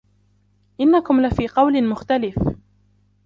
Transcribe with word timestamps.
إنكم 0.79 1.21
لفي 1.21 1.47
قول 1.47 1.83
مختلف 1.89 2.35